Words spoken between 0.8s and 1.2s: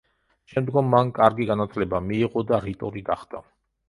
მან